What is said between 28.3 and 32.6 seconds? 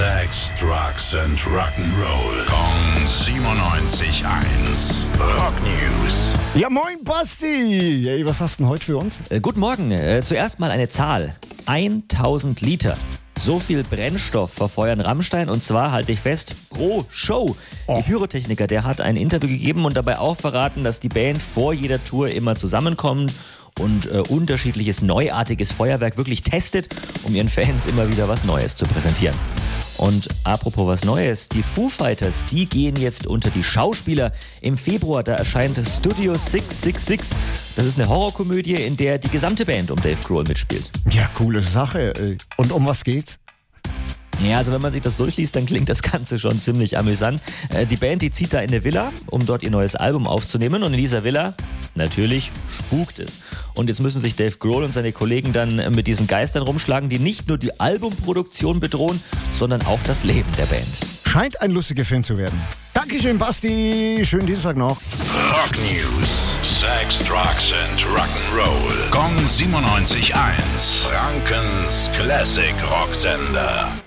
Neues zu präsentieren. Und apropos was Neues, die Foo Fighters,